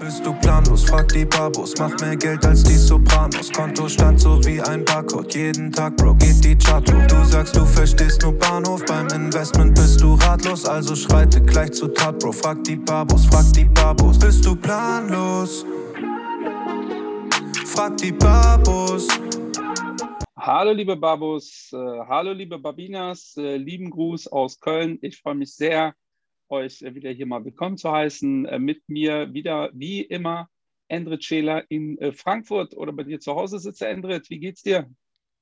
[0.00, 0.84] Bist du planlos?
[0.84, 1.74] Frag die Babos.
[1.78, 3.52] Mach mehr Geld als die Sopranos.
[3.52, 5.34] Kontostand so wie ein Barcode.
[5.34, 7.06] Jeden Tag, Bro, geht die Chart hoch.
[7.06, 8.82] Du sagst, du verstehst nur Bahnhof.
[8.86, 10.64] Beim Investment bist du ratlos.
[10.64, 12.32] Also schreite gleich zu Tat, Bro.
[12.32, 14.18] Frag die Babos, frag die Babos.
[14.18, 15.66] Bist du planlos?
[17.66, 19.06] Frag die Babos.
[20.42, 21.76] Hallo liebe Babos, äh,
[22.08, 24.98] hallo liebe Babinas, äh, lieben Gruß aus Köln.
[25.02, 25.94] Ich freue mich sehr,
[26.50, 28.46] euch wieder hier mal willkommen zu heißen.
[28.46, 30.48] Äh, mit mir wieder wie immer
[30.88, 34.28] Endrit Scheler in äh, Frankfurt oder bei dir zu Hause sitzt Endrit.
[34.30, 34.90] Wie geht's dir?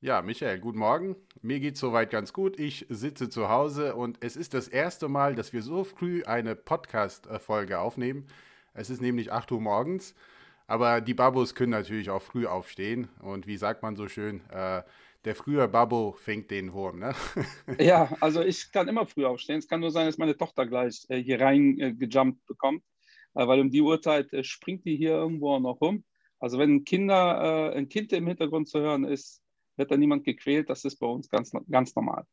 [0.01, 1.17] Ja, Michael, guten Morgen.
[1.43, 2.61] Mir geht's soweit ganz gut.
[2.61, 6.55] Ich sitze zu Hause und es ist das erste Mal, dass wir so früh eine
[6.55, 8.27] Podcast-Folge aufnehmen.
[8.75, 10.15] Es ist nämlich 8 Uhr morgens,
[10.69, 14.83] aber die Babos können natürlich auch früh aufstehen und wie sagt man so schön, äh,
[15.29, 17.15] der frühe Babbo fängt den Wurm, ne?
[17.79, 19.59] ja, also ich kann immer früh aufstehen.
[19.59, 22.83] Es kann nur sein, dass meine Tochter gleich äh, hier reingejumpt äh, bekommt,
[23.35, 26.03] äh, weil um die Uhrzeit äh, springt die hier irgendwo noch rum.
[26.39, 29.43] Also wenn Kinder, äh, ein Kind im Hintergrund zu hören ist,
[29.77, 30.71] wird da niemand gequält.
[30.71, 32.25] Das ist bei uns ganz, ganz normal.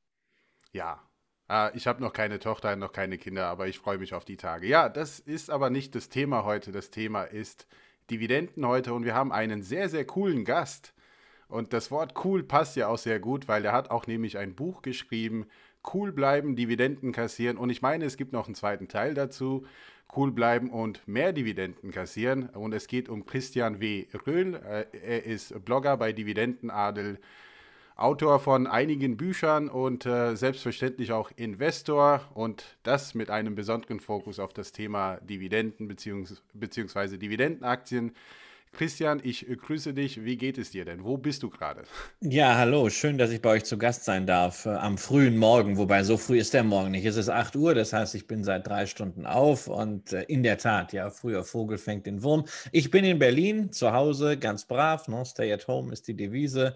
[0.72, 1.04] Ja,
[1.50, 4.38] äh, ich habe noch keine Tochter, noch keine Kinder, aber ich freue mich auf die
[4.38, 4.68] Tage.
[4.68, 6.72] Ja, das ist aber nicht das Thema heute.
[6.72, 7.68] Das Thema ist
[8.10, 10.95] Dividenden heute und wir haben einen sehr, sehr coolen Gast.
[11.48, 14.56] Und das Wort cool passt ja auch sehr gut, weil er hat auch nämlich ein
[14.56, 15.46] Buch geschrieben,
[15.94, 17.58] Cool bleiben, Dividenden kassieren.
[17.58, 19.66] Und ich meine, es gibt noch einen zweiten Teil dazu,
[20.16, 22.50] Cool bleiben und mehr Dividenden kassieren.
[22.50, 24.06] Und es geht um Christian W.
[24.26, 24.56] Röhl.
[24.56, 27.20] Äh, er ist Blogger bei Dividendenadel,
[27.98, 32.22] Autor von einigen Büchern und äh, selbstverständlich auch Investor.
[32.34, 37.18] Und das mit einem besonderen Fokus auf das Thema Dividenden bzw.
[37.18, 38.12] Dividendenaktien.
[38.78, 40.24] Christian, ich äh, grüße dich.
[40.26, 41.04] Wie geht es dir denn?
[41.04, 41.84] Wo bist du gerade?
[42.22, 42.90] Ja, hallo.
[42.90, 45.78] Schön, dass ich bei euch zu Gast sein darf äh, am frühen Morgen.
[45.78, 47.06] Wobei so früh ist der Morgen nicht.
[47.06, 50.44] Es ist 8 Uhr, das heißt, ich bin seit drei Stunden auf und äh, in
[50.44, 52.46] der Tat, ja, früher Vogel fängt den Wurm.
[52.72, 55.08] Ich bin in Berlin zu Hause, ganz brav.
[55.08, 55.24] No?
[55.24, 56.76] Stay at home ist die Devise.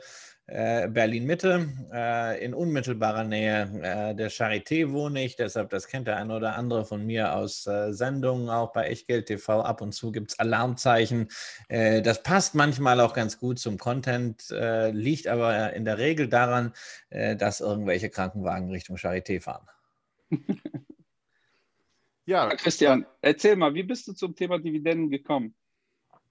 [0.52, 1.70] Äh, Berlin-Mitte.
[1.94, 6.56] Äh, in unmittelbarer Nähe äh, der Charité wohne ich, deshalb, das kennt der eine oder
[6.56, 9.62] andere von mir aus Sendungen, auch bei Echtgeld TV.
[9.62, 11.28] Ab und zu gibt es Alarmzeichen.
[11.70, 14.46] das passt manchmal auch ganz gut zum Content,
[14.92, 16.74] liegt aber in der Regel daran,
[17.10, 19.68] dass irgendwelche Krankenwagen Richtung Charité fahren.
[22.26, 25.54] ja, Christian, erzähl mal, wie bist du zum Thema Dividenden gekommen?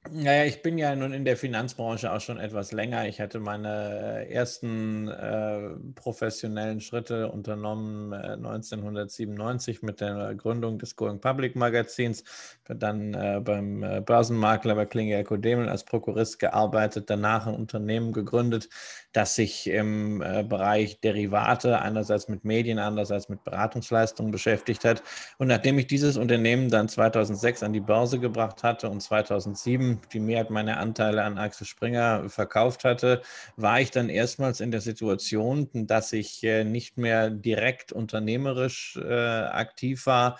[0.06, 3.06] Naja, ich bin ja nun in der Finanzbranche auch schon etwas länger.
[3.08, 10.96] Ich hatte meine äh, ersten äh, professionellen Schritte unternommen äh, 1997 mit der Gründung des
[10.96, 12.24] Going Public Magazins.
[12.68, 18.68] Dann äh, beim äh, Börsenmakler bei Klinge Demel als Prokurist gearbeitet, danach ein Unternehmen gegründet,
[19.12, 25.02] das sich im äh, Bereich Derivate einerseits mit Medien, andererseits mit Beratungsleistungen beschäftigt hat.
[25.38, 30.20] Und nachdem ich dieses Unternehmen dann 2006 an die Börse gebracht hatte und 2007 die
[30.20, 33.22] Mehrheit meiner Anteile an Axel Springer verkauft hatte,
[33.56, 39.14] war ich dann erstmals in der Situation, dass ich äh, nicht mehr direkt unternehmerisch äh,
[39.14, 40.38] aktiv war.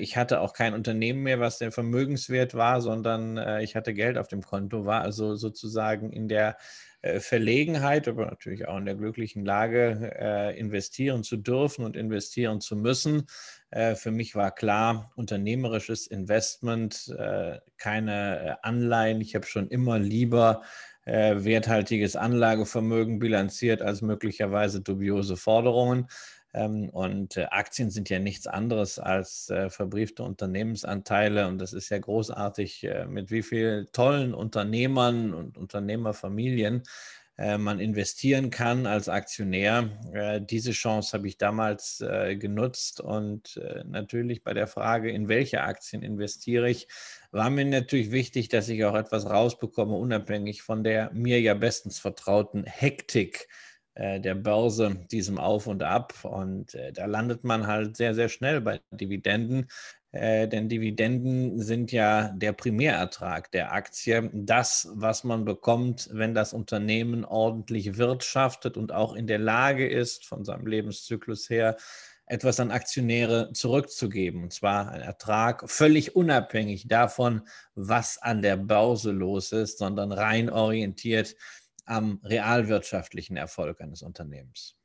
[0.00, 4.28] Ich hatte auch kein Unternehmen mehr, was der Vermögenswert war, sondern ich hatte Geld auf
[4.28, 6.58] dem Konto, war also sozusagen in der
[7.18, 12.76] Verlegenheit, aber natürlich auch in der glücklichen Lage, äh, investieren zu dürfen und investieren zu
[12.76, 13.26] müssen.
[13.70, 17.12] Äh, für mich war klar, unternehmerisches Investment,
[17.76, 19.20] keine Anleihen.
[19.20, 20.62] Ich habe schon immer lieber
[21.04, 26.06] werthaltiges Anlagevermögen bilanziert als möglicherweise dubiose Forderungen.
[26.54, 31.46] Ähm, und äh, Aktien sind ja nichts anderes als äh, verbriefte Unternehmensanteile.
[31.48, 36.82] Und das ist ja großartig, äh, mit wie vielen tollen Unternehmern und Unternehmerfamilien
[37.38, 39.88] man investieren kann als Aktionär.
[40.50, 42.04] Diese Chance habe ich damals
[42.38, 46.88] genutzt und natürlich bei der Frage, in welche Aktien investiere ich,
[47.30, 51.98] war mir natürlich wichtig, dass ich auch etwas rausbekomme, unabhängig von der mir ja bestens
[51.98, 53.48] vertrauten Hektik
[53.94, 56.14] der Börse, diesem Auf und Ab.
[56.22, 59.68] Und äh, da landet man halt sehr, sehr schnell bei Dividenden.
[60.12, 66.52] Äh, denn Dividenden sind ja der Primärertrag der Aktie, das, was man bekommt, wenn das
[66.52, 71.76] Unternehmen ordentlich wirtschaftet und auch in der Lage ist, von seinem Lebenszyklus her,
[72.26, 74.44] etwas an Aktionäre zurückzugeben.
[74.44, 77.42] Und zwar ein Ertrag völlig unabhängig davon,
[77.74, 81.36] was an der Börse los ist, sondern rein orientiert
[81.84, 84.76] am realwirtschaftlichen Erfolg eines Unternehmens.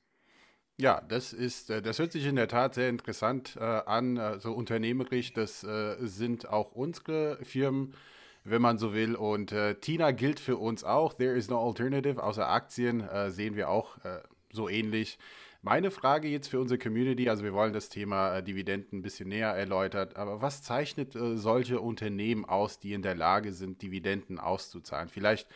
[0.80, 4.18] Ja, das ist, äh, das hört sich in der Tat sehr interessant äh, an.
[4.18, 7.96] So also unternehmerisch, das äh, sind auch unsere Firmen,
[8.44, 9.16] wenn man so will.
[9.16, 11.14] Und äh, Tina gilt für uns auch.
[11.14, 12.22] There is no alternative.
[12.22, 14.20] Außer Aktien äh, sehen wir auch äh,
[14.52, 15.18] so ähnlich.
[15.64, 19.30] Meine Frage jetzt für unsere Community, also wir wollen das Thema äh, Dividenden ein bisschen
[19.30, 24.40] näher erläutert, aber was zeichnet äh, solche Unternehmen aus, die in der Lage sind, Dividenden
[24.40, 25.10] auszuzahlen?
[25.10, 25.48] Vielleicht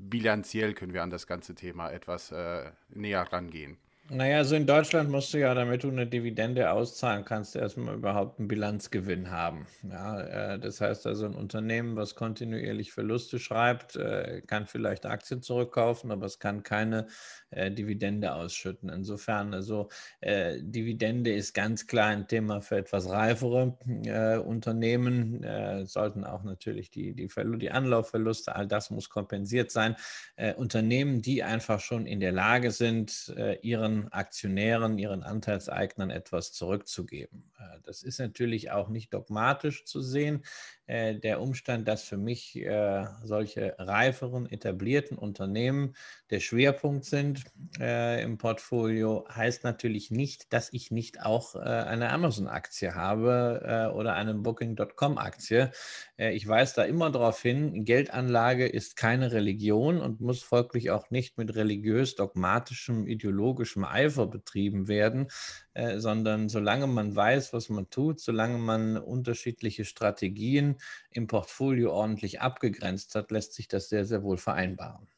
[0.00, 3.78] bilanziell können wir an das ganze Thema etwas äh, näher rangehen.
[4.12, 8.40] Naja, also in Deutschland musst du ja, damit du eine Dividende auszahlen kannst, erstmal überhaupt
[8.40, 9.68] einen Bilanzgewinn haben.
[9.88, 15.42] Ja, äh, das heißt also, ein Unternehmen, was kontinuierlich Verluste schreibt, äh, kann vielleicht Aktien
[15.42, 17.06] zurückkaufen, aber es kann keine
[17.50, 18.88] äh, Dividende ausschütten.
[18.88, 19.88] Insofern, also
[20.20, 26.44] äh, Dividende ist ganz klar ein Thema für etwas reifere äh, Unternehmen, äh, sollten auch
[26.44, 29.96] natürlich die, die, die Anlaufverluste, all das muss kompensiert sein.
[30.36, 36.52] Äh, Unternehmen, die einfach schon in der Lage sind, äh, ihren Aktionären, ihren Anteilseignern etwas
[36.52, 37.50] zurückzugeben.
[37.84, 40.42] das ist natürlich auch nicht dogmatisch zu sehen.
[40.90, 42.58] Der Umstand, dass für mich
[43.24, 45.94] solche reiferen, etablierten Unternehmen
[46.30, 47.44] der Schwerpunkt sind,
[47.80, 53.94] äh, im Portfolio, heißt natürlich nicht, dass ich nicht auch äh, eine Amazon-Aktie habe äh,
[53.94, 55.72] oder eine Booking.com-Aktie.
[56.16, 61.10] Äh, ich weise da immer darauf hin, Geldanlage ist keine Religion und muss folglich auch
[61.10, 65.28] nicht mit religiös-dogmatischem, ideologischem Eifer betrieben werden,
[65.74, 70.76] äh, sondern solange man weiß, was man tut, solange man unterschiedliche Strategien
[71.10, 75.08] im Portfolio ordentlich abgegrenzt hat, lässt sich das sehr, sehr wohl vereinbaren.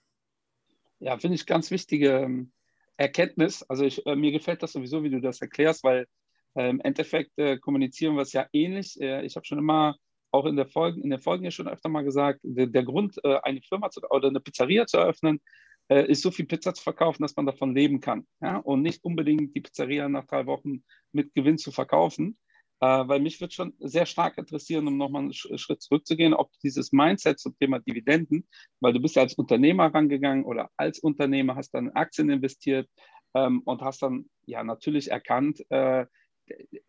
[0.99, 2.53] Ja, finde ich ganz wichtige ähm,
[2.97, 3.63] Erkenntnis.
[3.65, 6.07] Also ich, äh, mir gefällt das sowieso, wie du das erklärst, weil
[6.55, 9.01] äh, im Endeffekt äh, kommunizieren wir es ja ähnlich.
[9.01, 9.97] Äh, ich habe schon immer
[10.31, 13.19] auch in der Folge, in den Folgen ja schon öfter mal gesagt, der, der Grund,
[13.25, 15.41] äh, eine Firma zu, oder eine Pizzeria zu eröffnen,
[15.89, 18.27] äh, ist so viel Pizza zu verkaufen, dass man davon leben kann.
[18.41, 18.57] Ja?
[18.59, 22.39] Und nicht unbedingt die Pizzeria nach drei Wochen mit Gewinn zu verkaufen.
[22.83, 26.91] Äh, weil mich würde schon sehr stark interessieren, um nochmal einen Schritt zurückzugehen, ob dieses
[26.91, 28.49] Mindset zum Thema Dividenden,
[28.81, 32.91] weil du bist ja als Unternehmer rangegangen oder als Unternehmer hast dann Aktien investiert
[33.35, 36.07] ähm, und hast dann ja natürlich erkannt, äh,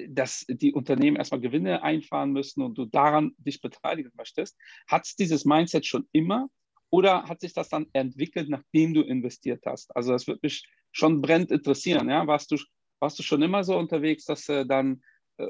[0.07, 4.57] dass die Unternehmen erstmal Gewinne einfahren müssen und du daran dich beteiligen möchtest.
[4.87, 6.49] Hat es dieses Mindset schon immer
[6.89, 9.95] oder hat sich das dann entwickelt, nachdem du investiert hast?
[9.95, 12.09] Also das würde mich schon brennend interessieren.
[12.09, 12.25] Ja?
[12.25, 12.57] Warst, du,
[12.99, 15.03] warst du schon immer so unterwegs, dass äh, dann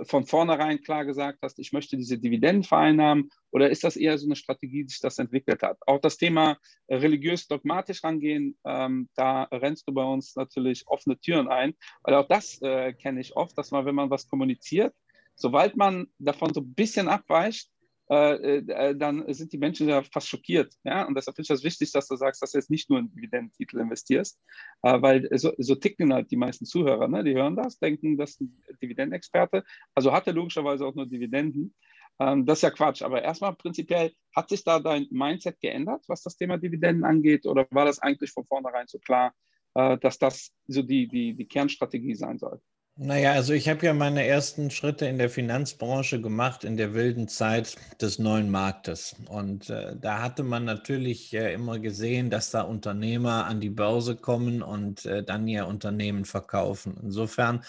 [0.03, 3.29] von vornherein klar gesagt hast, ich möchte diese Dividenden vereinnahmen?
[3.51, 5.77] Oder ist das eher so eine Strategie, die sich das entwickelt hat?
[5.85, 6.57] Auch das Thema
[6.87, 12.27] äh, religiös-dogmatisch rangehen, ähm, da rennst du bei uns natürlich offene Türen ein, weil auch
[12.27, 14.93] das äh, kenne ich oft, dass man, wenn man was kommuniziert,
[15.35, 17.69] sobald man davon so ein bisschen abweicht,
[18.09, 20.73] äh, äh, dann sind die Menschen ja fast schockiert.
[20.83, 21.05] Ja?
[21.05, 23.09] Und deshalb finde ich das wichtig, dass du sagst, dass du jetzt nicht nur in
[23.13, 24.39] Dividendentitel investierst,
[24.81, 27.07] äh, weil so, so, ticken halt die meisten Zuhörer.
[27.07, 27.23] Ne?
[27.23, 29.63] Die hören das, denken, das ist ein Dividendenexperte,
[29.95, 31.73] also hat er logischerweise auch nur Dividenden.
[32.19, 33.01] Ähm, das ist ja Quatsch.
[33.01, 37.45] Aber erstmal prinzipiell, hat sich da dein Mindset geändert, was das Thema Dividenden angeht?
[37.45, 39.33] Oder war das eigentlich von vornherein so klar,
[39.75, 42.61] äh, dass das so die, die, die Kernstrategie sein soll?
[42.95, 47.27] Naja, also ich habe ja meine ersten Schritte in der Finanzbranche gemacht in der wilden
[47.27, 49.15] Zeit des neuen Marktes.
[49.29, 54.15] Und äh, da hatte man natürlich äh, immer gesehen, dass da Unternehmer an die Börse
[54.15, 56.95] kommen und äh, dann ihr Unternehmen verkaufen.
[57.01, 57.63] Insofern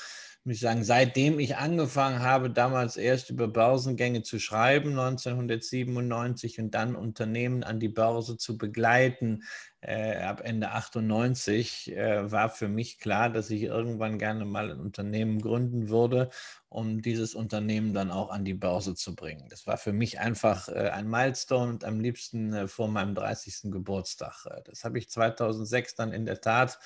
[0.44, 6.74] muss ich sagen, seitdem ich angefangen habe, damals erst über Börsengänge zu schreiben, 1997, und
[6.74, 9.44] dann Unternehmen an die Börse zu begleiten,
[9.80, 14.80] äh, ab Ende 98, äh, war für mich klar, dass ich irgendwann gerne mal ein
[14.80, 16.28] Unternehmen gründen würde,
[16.68, 19.46] um dieses Unternehmen dann auch an die Börse zu bringen.
[19.48, 23.70] Das war für mich einfach äh, ein Milestone und am liebsten äh, vor meinem 30.
[23.72, 24.44] Geburtstag.
[24.44, 26.78] Äh, das habe ich 2006 dann in der Tat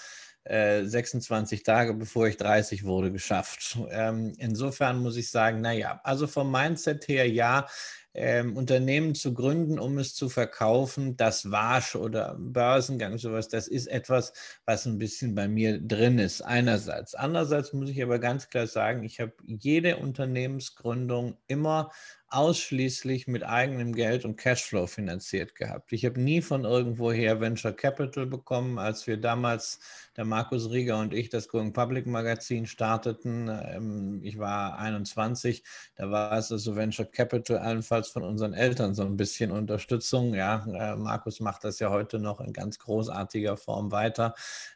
[0.49, 3.78] 26 äh, Tage bevor ich 30 wurde, geschafft.
[3.90, 7.67] Ähm, insofern muss ich sagen, naja, also vom Mindset her ja,
[8.15, 13.87] ähm, Unternehmen zu gründen, um es zu verkaufen, das Wasch oder Börsengang, sowas, das ist
[13.87, 14.33] etwas,
[14.65, 17.15] was ein bisschen bei mir drin ist, einerseits.
[17.15, 21.91] Andererseits muss ich aber ganz klar sagen, ich habe jede Unternehmensgründung immer
[22.31, 25.93] ausschließlich mit eigenem Geld und Cashflow finanziert gehabt.
[25.93, 29.81] Ich habe nie von irgendwoher Venture Capital bekommen, als wir damals,
[30.17, 33.49] der Markus Rieger und ich, das Going Public Magazin starteten.
[33.49, 35.65] Ähm, ich war 21,
[35.97, 40.35] da war es also Venture Capital allenfalls von unseren Eltern so ein bisschen Unterstützung.
[40.35, 44.35] Ja, äh, Markus macht das ja heute noch in ganz großartiger Form weiter.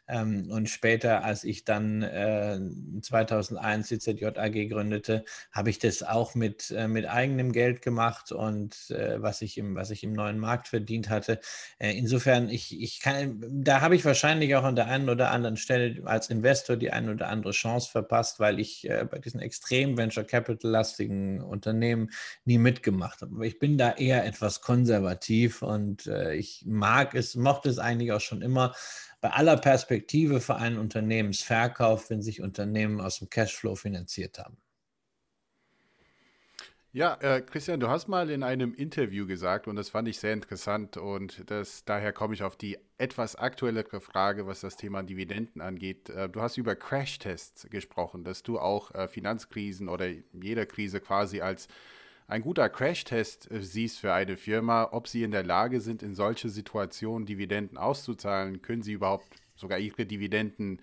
[0.09, 2.03] Ähm, und später, als ich dann
[3.01, 8.89] 2001 die ZJAG gründete, habe ich das auch mit, äh, mit eigenem Geld gemacht und
[8.89, 11.39] äh, was, ich im, was ich im neuen Markt verdient hatte.
[11.79, 15.57] Äh, insofern, ich, ich kann, da habe ich wahrscheinlich auch an der einen oder anderen
[15.57, 19.97] Stelle als Investor die eine oder andere Chance verpasst, weil ich äh, bei diesen extrem
[19.97, 22.09] Venture Capital-lastigen Unternehmen
[22.45, 23.35] nie mitgemacht habe.
[23.35, 28.11] Aber ich bin da eher etwas konservativ und äh, ich mag es, mochte es eigentlich
[28.11, 28.73] auch schon immer
[29.21, 34.57] bei aller Perspektive für einen Unternehmensverkauf, wenn sich Unternehmen aus dem Cashflow finanziert haben.
[36.95, 40.31] Ja, äh, Christian, du hast mal in einem Interview gesagt, und das fand ich sehr
[40.31, 45.59] interessant, und das, daher komme ich auf die etwas aktuellere Frage, was das Thema Dividenden
[45.59, 46.11] angeht.
[46.11, 51.41] Äh, du hast über Crashtests gesprochen, dass du auch äh, Finanzkrisen oder jede Krise quasi
[51.41, 51.67] als
[52.27, 56.15] ein guter Crashtest äh, siehst für eine Firma, ob sie in der Lage sind, in
[56.15, 58.61] solche Situationen Dividenden auszuzahlen.
[58.61, 60.81] Können sie überhaupt sogar ihre Dividenden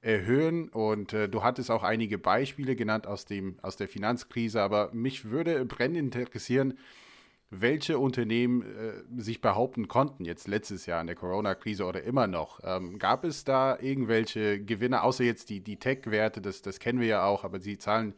[0.00, 0.68] erhöhen.
[0.68, 5.26] Und äh, du hattest auch einige Beispiele genannt aus, dem, aus der Finanzkrise, aber mich
[5.26, 6.78] würde brennend interessieren,
[7.50, 12.60] welche Unternehmen äh, sich behaupten konnten, jetzt letztes Jahr in der Corona-Krise oder immer noch.
[12.62, 17.06] Ähm, gab es da irgendwelche Gewinner, außer jetzt die, die Tech-Werte, das, das kennen wir
[17.06, 18.14] ja auch, aber sie zahlen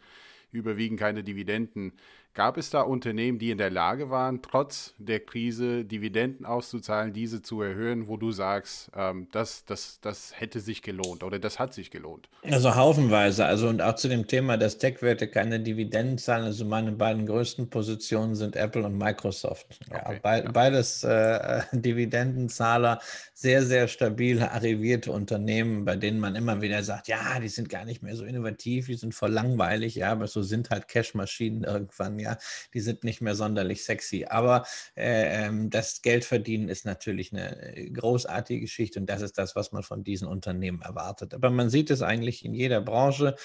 [0.50, 1.93] überwiegend keine Dividenden.
[2.33, 7.43] Gab es da Unternehmen, die in der Lage waren, trotz der Krise Dividenden auszuzahlen, diese
[7.43, 11.75] zu erhöhen, wo du sagst, ähm, das, das, das hätte sich gelohnt oder das hat
[11.75, 12.29] sich gelohnt?
[12.49, 13.45] Also haufenweise.
[13.45, 16.45] Also und auch zu dem Thema, dass Tech-Werte keine Dividenden zahlen.
[16.45, 19.81] Also meine beiden größten Positionen sind Apple und Microsoft.
[19.91, 20.53] Ja, okay, be ja.
[20.53, 23.01] Beides äh, Dividendenzahler,
[23.35, 27.85] sehr, sehr stabil arrivierte Unternehmen, bei denen man immer wieder sagt, ja, die sind gar
[27.85, 32.20] nicht mehr so innovativ, die sind voll langweilig, ja, aber so sind halt Cash-Maschinen irgendwann
[32.21, 32.39] ja,
[32.75, 34.27] die sind nicht mehr sonderlich sexy.
[34.29, 34.65] Aber
[34.97, 39.73] äh, ähm, das Geldverdienen ist natürlich eine äh, großartige Geschichte und das ist das, was
[39.73, 41.35] man von diesen Unternehmen erwartet.
[41.35, 43.37] Aber man sieht es eigentlich in jeder Branche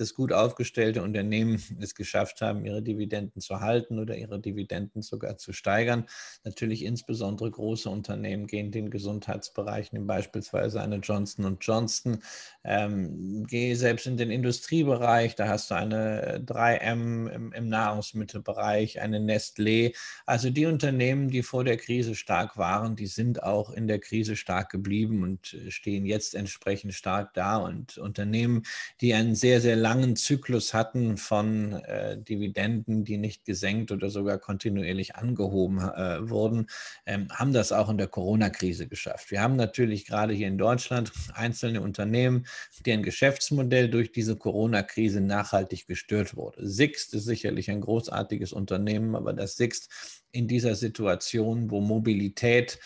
[0.00, 5.38] dass gut aufgestellte Unternehmen es geschafft haben, ihre Dividenden zu halten oder ihre Dividenden sogar
[5.38, 6.06] zu steigern.
[6.44, 12.18] Natürlich insbesondere große Unternehmen gehen den Gesundheitsbereich, nehmen beispielsweise eine Johnson Johnson,
[12.64, 19.18] ähm, gehe selbst in den Industriebereich, da hast du eine 3M im, im Nahrungsmittelbereich, eine
[19.18, 19.94] Nestlé.
[20.26, 24.36] Also die Unternehmen, die vor der Krise stark waren, die sind auch in der Krise
[24.36, 27.56] stark geblieben und äh, stehen jetzt entsprechend stark da.
[27.56, 28.62] Und Unternehmen,
[29.00, 34.38] die einen sehr, sehr langen Zyklus hatten von äh, Dividenden, die nicht gesenkt oder sogar
[34.38, 36.68] kontinuierlich angehoben äh, wurden,
[37.04, 39.30] ähm, haben das auch in der Corona-Krise geschafft.
[39.30, 42.46] Wir haben natürlich gerade hier in Deutschland einzelne Unternehmen,
[42.86, 46.66] deren Geschäftsmodell durch diese Corona-Krise nachhaltig gestört wurde.
[46.66, 52.78] Sixt ist sicherlich ein großartiges Unternehmen, aber das Sixt in dieser Situation, wo Mobilität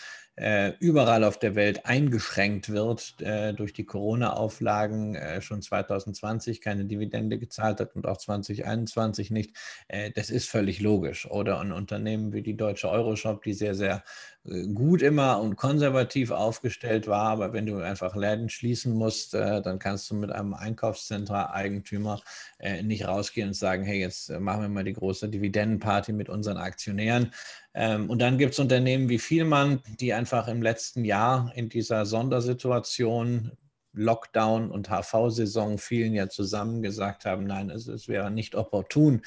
[0.79, 7.37] überall auf der Welt eingeschränkt wird äh, durch die Corona-Auflagen, äh, schon 2020 keine Dividende
[7.37, 9.55] gezahlt hat und auch 2021 nicht,
[9.89, 11.29] äh, das ist völlig logisch.
[11.29, 14.03] Oder ein Unternehmen wie die Deutsche Euroshop, die sehr, sehr
[14.38, 14.38] äh,
[14.73, 19.79] gut immer und konservativ aufgestellt war, aber wenn du einfach Läden schließen musst, äh, dann
[19.79, 22.21] kannst du mit einem Einkaufszentra-Eigentümer
[22.83, 27.31] nicht rausgehen und sagen, hey, jetzt machen wir mal die große Dividendenparty mit unseren Aktionären.
[27.73, 32.05] Ähm, und dann gibt es Unternehmen wie Vielmann, die einfach im letzten Jahr in dieser
[32.05, 33.51] Sondersituation
[33.93, 39.23] Lockdown und HV-Saison vielen ja zusammen gesagt haben, nein, es, es wäre nicht opportun, äh,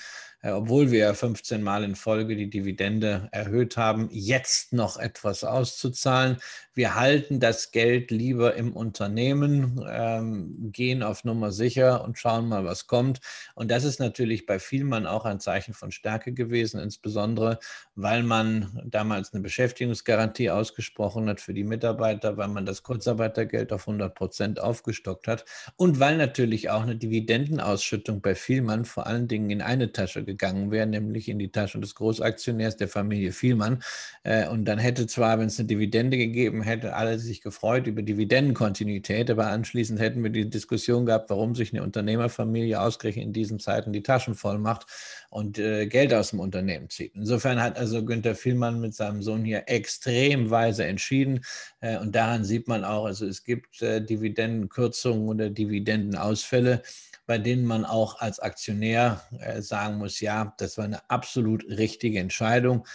[0.51, 6.39] obwohl wir 15 Mal in Folge die Dividende erhöht haben, jetzt noch etwas auszuzahlen.
[6.75, 12.65] Wir halten das Geld lieber im Unternehmen, ähm, gehen auf Nummer sicher und schauen mal,
[12.65, 13.21] was kommt.
[13.55, 17.59] Und das ist natürlich bei Vielmann auch ein Zeichen von Stärke gewesen, insbesondere
[17.95, 23.87] weil man damals eine Beschäftigungsgarantie ausgesprochen hat für die Mitarbeiter, weil man das Kurzarbeitergeld auf
[23.87, 25.45] 100 Prozent aufgestockt hat
[25.77, 30.71] und weil natürlich auch eine Dividendenausschüttung bei Vielmann vor allen Dingen in eine Tasche gegangen
[30.71, 33.83] wäre, nämlich in die Tasche des Großaktionärs der Familie Vielmann.
[34.23, 38.03] Äh, und dann hätte zwar, wenn es eine Dividende gegeben hätte, alle sich gefreut über
[38.03, 43.61] Dividendenkontinuität, aber anschließend hätten wir die Diskussion gehabt, warum sich eine Unternehmerfamilie ausgerechnet in diesen
[43.61, 44.87] Zeiten die Taschen voll macht
[45.31, 47.15] und äh, Geld aus dem Unternehmen zieht.
[47.15, 51.45] Insofern hat also Günther Vielmann mit seinem Sohn hier extrem weise entschieden.
[51.81, 56.83] Äh, und daran sieht man auch, also es gibt Dividendenkürzungen oder Dividendenausfälle
[57.27, 62.19] bei denen man auch als Aktionär äh, sagen muss, ja, das war eine absolut richtige
[62.19, 62.87] Entscheidung,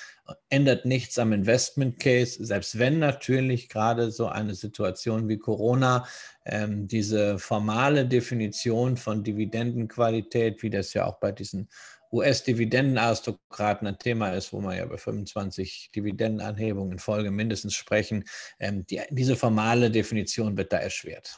[0.49, 6.05] ändert nichts am Investment Case, selbst wenn natürlich gerade so eine Situation wie Corona
[6.45, 11.69] ähm, diese formale Definition von Dividendenqualität, wie das ja auch bei diesen
[12.11, 18.23] US-Dividendenaristokraten ein Thema ist, wo wir ja bei 25 Dividendenanhebungen in Folge mindestens sprechen,
[18.59, 21.37] ähm, die, diese formale Definition wird da erschwert.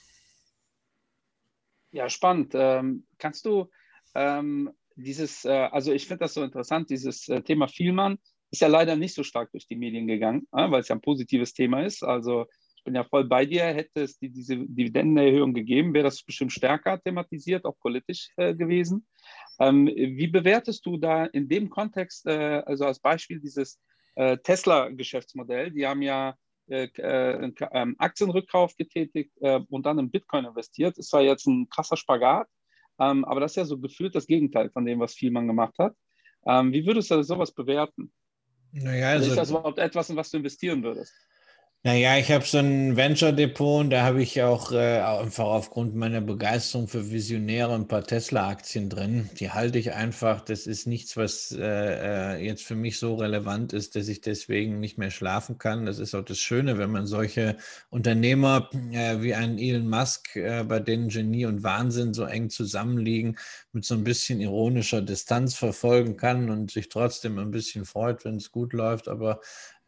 [1.91, 2.53] Ja, spannend.
[2.55, 3.69] Ähm, kannst du
[4.15, 8.17] ähm, dieses, äh, also ich finde das so interessant, dieses äh, Thema Vielmann
[8.51, 11.01] ist ja leider nicht so stark durch die Medien gegangen, äh, weil es ja ein
[11.01, 12.03] positives Thema ist.
[12.03, 13.63] Also ich bin ja voll bei dir.
[13.65, 19.05] Hätte es die, diese Dividendenerhöhung gegeben, wäre das bestimmt stärker thematisiert, auch politisch äh, gewesen.
[19.59, 23.79] Ähm, wie bewertest du da in dem Kontext, äh, also als Beispiel dieses
[24.15, 25.71] äh, Tesla-Geschäftsmodell?
[25.71, 26.35] Die haben ja
[26.69, 30.97] Aktienrückkauf getätigt äh, und dann in Bitcoin investiert.
[30.97, 32.47] Ist zwar jetzt ein krasser Spagat,
[32.99, 35.95] ähm, aber das ist ja so gefühlt das Gegenteil von dem, was Vielmann gemacht hat.
[36.45, 38.11] Ähm, wie würdest du sowas bewerten?
[38.71, 41.13] Naja, also, ist das überhaupt etwas, in was du investieren würdest?
[41.83, 46.19] Naja, ich habe so ein Venture-Depot und da habe ich auch äh, einfach aufgrund meiner
[46.19, 49.29] Begeisterung für Visionäre ein paar Tesla-Aktien drin.
[49.39, 50.41] Die halte ich einfach.
[50.41, 54.81] Das ist nichts, was äh, äh, jetzt für mich so relevant ist, dass ich deswegen
[54.81, 55.85] nicht mehr schlafen kann.
[55.85, 57.55] Das ist auch das Schöne, wenn man solche
[57.89, 63.37] Unternehmer äh, wie einen Elon Musk, äh, bei denen Genie und Wahnsinn so eng zusammenliegen,
[63.71, 68.35] mit so ein bisschen ironischer Distanz verfolgen kann und sich trotzdem ein bisschen freut, wenn
[68.35, 69.07] es gut läuft.
[69.07, 69.39] Aber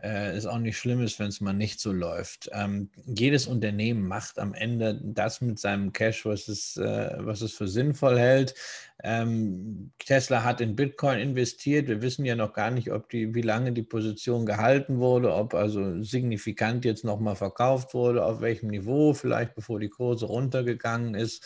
[0.04, 2.50] äh, ist auch nicht schlimm ist, wenn es mal nicht so läuft.
[2.54, 7.54] Ähm, jedes Unternehmen macht am Ende das mit seinem Cash, was es, äh, was es
[7.54, 8.56] für sinnvoll hält.
[9.04, 11.88] Ähm, Tesla hat in Bitcoin investiert.
[11.88, 15.54] Wir wissen ja noch gar nicht, ob die, wie lange die Position gehalten wurde, ob
[15.54, 21.46] also signifikant jetzt nochmal verkauft wurde, auf welchem Niveau, vielleicht bevor die Kurse runtergegangen ist.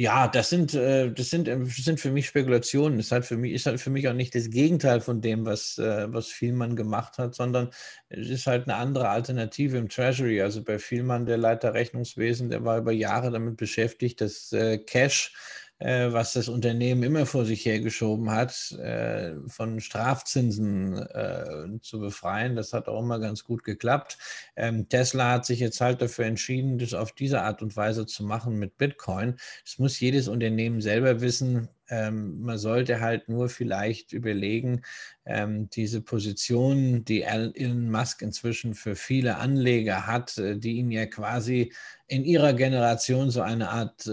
[0.00, 2.96] Ja, das sind, äh, das sind, äh, das sind für mich Spekulationen.
[2.96, 5.76] Das hat für mich, ist halt für mich auch nicht das Gegenteil von dem, was,
[5.76, 7.68] äh, was Vielmann gemacht hat, sondern
[8.08, 10.40] es ist halt eine andere Alternative im Treasury.
[10.40, 14.54] Also bei Vielmann, der Leiter Rechnungswesen, der war über Jahre damit beschäftigt, dass
[14.86, 15.34] Cash
[15.80, 22.54] äh, was das Unternehmen immer vor sich hergeschoben hat, äh, von Strafzinsen äh, zu befreien.
[22.54, 24.18] Das hat auch immer ganz gut geklappt.
[24.56, 28.24] Ähm, Tesla hat sich jetzt halt dafür entschieden, das auf diese Art und Weise zu
[28.24, 29.36] machen mit Bitcoin.
[29.64, 34.82] Das muss jedes Unternehmen selber wissen, ähm, man sollte halt nur vielleicht überlegen,
[35.26, 41.06] ähm, diese Position, die Elon Musk inzwischen für viele Anleger hat, äh, die ihn ja
[41.06, 41.72] quasi
[42.06, 44.10] in ihrer Generation so eine Art äh,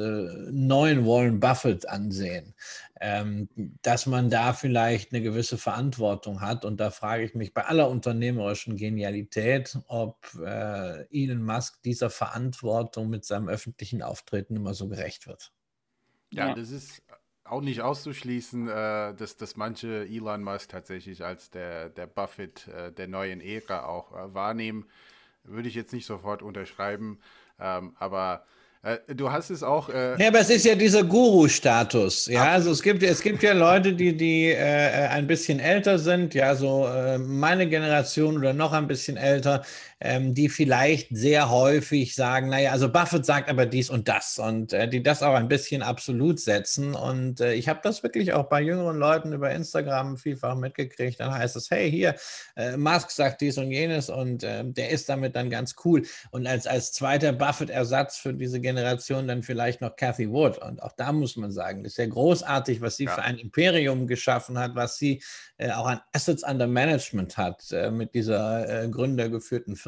[0.52, 2.56] neuen Warren Buffett ansehen,
[3.00, 3.48] ähm,
[3.84, 6.66] dass man da vielleicht eine gewisse Verantwortung hat.
[6.66, 13.10] Und da frage ich mich bei aller unternehmerischen Genialität, ob äh, Elon Musk dieser Verantwortung
[13.10, 15.52] mit seinem öffentlichen Auftreten immer so gerecht wird.
[16.32, 17.02] Ja, das ist
[17.50, 22.92] auch nicht auszuschließen, äh, dass, dass manche Elon Musk tatsächlich als der, der Buffett äh,
[22.92, 24.86] der neuen Ära auch äh, wahrnehmen.
[25.44, 27.20] Würde ich jetzt nicht sofort unterschreiben,
[27.60, 28.44] ähm, aber
[28.84, 29.90] äh, du hast es auch.
[29.90, 32.28] Äh ja, aber es ist ja dieser Guru-Status.
[32.28, 36.34] Ja, also es gibt, es gibt ja Leute, die, die äh, ein bisschen älter sind,
[36.34, 39.64] ja, so meine Generation oder noch ein bisschen älter,
[40.00, 44.72] ähm, die vielleicht sehr häufig sagen, naja, also Buffett sagt aber dies und das und
[44.72, 46.94] äh, die das auch ein bisschen absolut setzen.
[46.94, 51.20] Und äh, ich habe das wirklich auch bei jüngeren Leuten über Instagram vielfach mitgekriegt.
[51.20, 52.16] Dann heißt es, hey, hier,
[52.56, 56.04] äh, Musk sagt dies und jenes und äh, der ist damit dann ganz cool.
[56.30, 60.60] Und als, als zweiter Buffett-Ersatz für diese Generation dann vielleicht noch Cathy Wood.
[60.60, 63.16] Und auch da muss man sagen, das ist ja großartig, was sie ja.
[63.16, 65.24] für ein Imperium geschaffen hat, was sie
[65.58, 69.87] äh, auch an Assets under Management hat äh, mit dieser äh, gründergeführten Firma.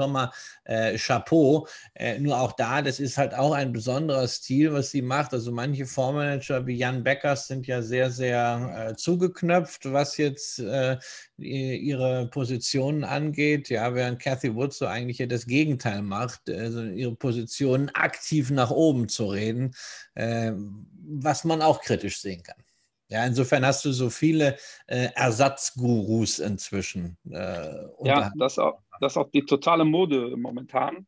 [0.63, 1.67] Äh, Chapeau.
[1.93, 5.33] Äh, nur auch da, das ist halt auch ein besonderer Stil, was sie macht.
[5.33, 10.59] Also manche Fondsmanager wie Jan Beckers sind ja sehr, sehr äh, zugeknöpft, was jetzt
[11.37, 13.69] ihre Positionen angeht.
[13.69, 18.71] Ja, während Cathy Wood so eigentlich ja das Gegenteil macht, also ihre Positionen aktiv nach
[18.71, 19.73] oben zu reden,
[20.15, 22.63] was man auch kritisch sehen kann.
[23.11, 27.17] Ja, insofern hast du so viele äh, Ersatzgurus inzwischen.
[27.31, 31.07] Äh, ja, das auch, das ist auch die totale Mode momentan.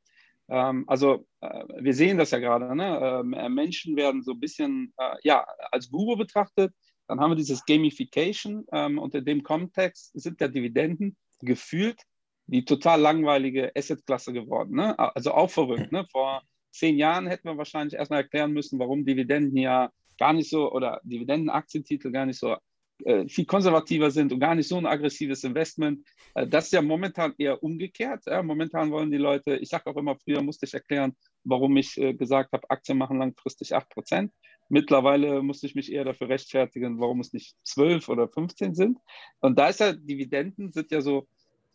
[0.49, 2.75] Ähm, also äh, wir sehen das ja gerade.
[2.75, 2.99] Ne?
[3.01, 6.73] Ähm, äh, Menschen werden so ein bisschen äh, ja, als Guru betrachtet.
[7.08, 8.65] Dann haben wir dieses Gamification.
[8.71, 12.01] Ähm, unter dem Kontext sind ja Dividenden gefühlt
[12.47, 14.75] die total langweilige Assetklasse geworden.
[14.75, 14.97] Ne?
[14.99, 15.91] Also auch verrückt.
[15.91, 16.06] Ne?
[16.12, 20.71] Vor zehn Jahren hätten wir wahrscheinlich erstmal erklären müssen, warum Dividenden ja gar nicht so
[20.71, 22.58] oder Dividendenaktientitel gar nicht so
[23.27, 26.05] viel konservativer sind und gar nicht so ein aggressives Investment.
[26.33, 28.25] Äh, das ist ja momentan eher umgekehrt.
[28.43, 32.13] Momentan wollen die Leute, ich sage auch immer, früher musste ich erklären, warum ich äh,
[32.13, 34.29] gesagt habe, Aktien machen langfristig 8%.
[34.69, 38.99] Mittlerweile musste ich mich eher dafür rechtfertigen, warum es nicht 12 oder 15 sind.
[39.39, 41.27] Und da ist ja, Dividenden sind ja so,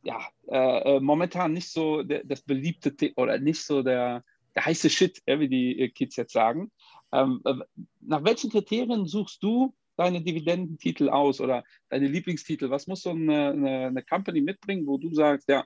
[0.03, 4.89] ja, äh, äh momentan nicht so der, das beliebte oder nicht so der, der heiße
[4.89, 6.71] Shit, wie die Kids jetzt sagen.
[7.13, 7.55] Ähm, äh,
[8.01, 12.71] nach welchen Kriterien suchst du deine Dividendentitel aus oder deine Lieblingstitel?
[12.71, 15.65] Was muss so eine, eine, eine Company mitbringen, wo du sagst, ja,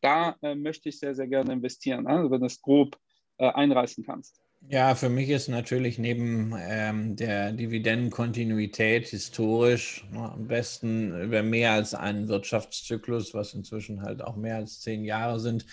[0.00, 2.96] da äh, möchte ich sehr, sehr gerne investieren, also wenn du es grob
[3.38, 4.40] äh, einreißen kannst?
[4.66, 11.72] Ja, für mich ist natürlich neben ähm, der Dividendenkontinuität historisch ne, am besten über mehr
[11.72, 15.64] als einen Wirtschaftszyklus, was inzwischen halt auch mehr als zehn Jahre sind,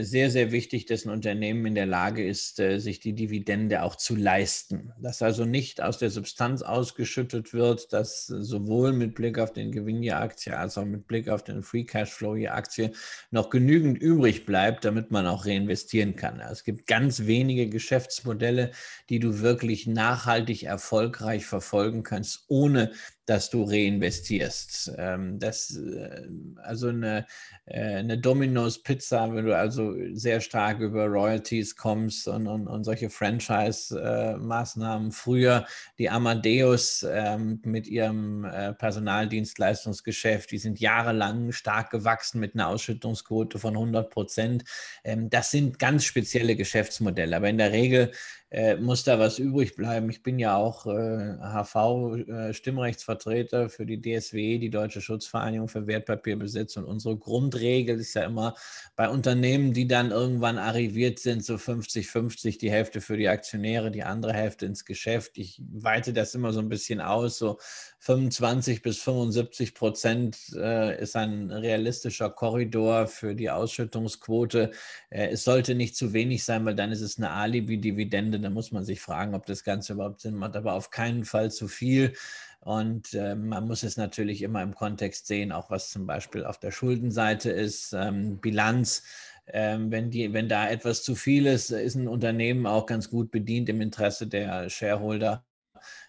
[0.00, 3.96] sehr, sehr wichtig, dass ein Unternehmen in der Lage ist, äh, sich die Dividende auch
[3.96, 4.94] zu leisten.
[4.98, 10.02] Dass also nicht aus der Substanz ausgeschüttet wird, dass sowohl mit Blick auf den Gewinn
[10.02, 12.92] je Aktie als auch mit Blick auf den Free Cashflow je Aktie
[13.30, 16.40] noch genügend übrig bleibt, damit man auch reinvestieren kann.
[16.40, 18.70] Es gibt ganz wenige Geschäftsmodelle,
[19.10, 22.92] die du wirklich nachhaltig erfolgreich verfolgen kannst, ohne
[23.26, 24.92] dass du reinvestierst.
[24.96, 26.28] Ähm, das, äh,
[26.62, 27.26] also eine,
[27.66, 32.84] äh, eine Domino's Pizza, wenn du also sehr stark über Royalties kommst und, und, und
[32.84, 35.10] solche Franchise-Maßnahmen.
[35.10, 35.66] Früher
[35.98, 43.58] die Amadeus ähm, mit ihrem äh, Personaldienstleistungsgeschäft, die sind jahrelang stark gewachsen mit einer Ausschüttungsquote
[43.58, 44.64] von 100 Prozent.
[45.02, 48.12] Ähm, das sind ganz spezielle Geschäftsmodelle, aber in der Regel
[48.56, 50.08] äh, muss da was übrig bleiben.
[50.08, 56.78] Ich bin ja auch äh, HV-Stimmrechtsvertreter äh, für die DSW, die Deutsche Schutzvereinigung für Wertpapierbesitz.
[56.78, 58.54] Und unsere Grundregel ist ja immer
[58.96, 64.04] bei Unternehmen, die dann irgendwann arriviert sind, so 50-50, die Hälfte für die Aktionäre, die
[64.04, 65.36] andere Hälfte ins Geschäft.
[65.36, 67.58] Ich weite das immer so ein bisschen aus, so
[67.98, 74.70] 25 bis 75 Prozent äh, ist ein realistischer Korridor für die Ausschüttungsquote.
[75.10, 78.45] Äh, es sollte nicht zu wenig sein, weil dann ist es eine Alibi-Dividende.
[78.46, 81.50] Da muss man sich fragen, ob das Ganze überhaupt Sinn macht, aber auf keinen Fall
[81.50, 82.12] zu viel.
[82.60, 86.58] Und äh, man muss es natürlich immer im Kontext sehen, auch was zum Beispiel auf
[86.58, 89.02] der Schuldenseite ist, ähm, Bilanz.
[89.48, 93.32] Ähm, wenn, die, wenn da etwas zu viel ist, ist ein Unternehmen auch ganz gut
[93.32, 95.44] bedient im Interesse der Shareholder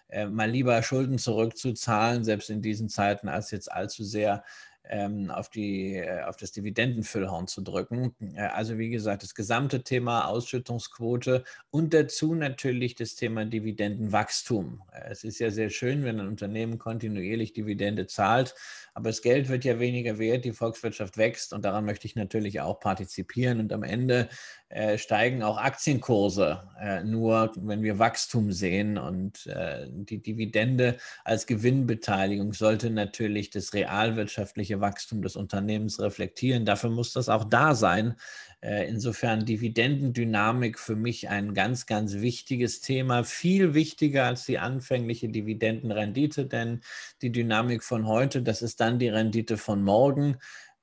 [0.08, 4.44] äh, mal lieber Schulden zurückzuzahlen, selbst in diesen Zeiten, als jetzt allzu sehr
[5.30, 8.14] auf, die, äh, auf das Dividendenfüllhorn zu drücken.
[8.34, 14.82] Äh, also wie gesagt, das gesamte Thema Ausschüttungsquote und dazu natürlich das Thema Dividendenwachstum.
[14.92, 18.54] Äh, es ist ja sehr schön, wenn ein Unternehmen kontinuierlich Dividende zahlt,
[18.94, 22.60] aber das Geld wird ja weniger wert, die Volkswirtschaft wächst und daran möchte ich natürlich
[22.60, 24.28] auch partizipieren und am Ende
[24.96, 26.62] steigen auch Aktienkurse
[27.04, 28.98] nur, wenn wir Wachstum sehen.
[28.98, 29.48] Und
[29.90, 36.64] die Dividende als Gewinnbeteiligung sollte natürlich das realwirtschaftliche Wachstum des Unternehmens reflektieren.
[36.64, 38.14] Dafür muss das auch da sein.
[38.60, 45.28] Äh, insofern Dividendendynamik für mich ein ganz, ganz wichtiges Thema, viel wichtiger als die anfängliche
[45.28, 46.80] Dividendenrendite, denn
[47.22, 50.38] die Dynamik von heute, das ist dann die Rendite von morgen.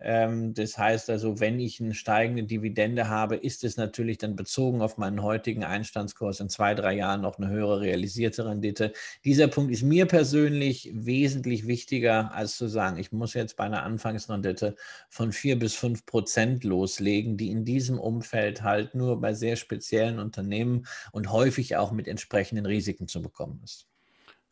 [0.05, 4.83] Ähm, das heißt also, wenn ich eine steigende Dividende habe, ist es natürlich dann bezogen
[4.83, 8.93] auf meinen heutigen Einstandskurs in zwei, drei Jahren noch eine höhere realisierte Rendite.
[9.23, 13.81] Dieser Punkt ist mir persönlich wesentlich wichtiger, als zu sagen, ich muss jetzt bei einer
[13.81, 14.75] Anfangsrendite
[15.09, 20.19] von vier bis fünf Prozent loslegen, die in diesem Umfeld halt nur bei sehr speziellen
[20.19, 23.87] Unternehmen und häufig auch mit entsprechenden Risiken zu bekommen ist.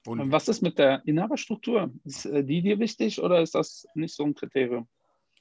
[0.08, 1.94] Und was ist mit der Inhaberstruktur?
[2.06, 4.88] Ist äh, die dir wichtig oder ist das nicht so ein Kriterium?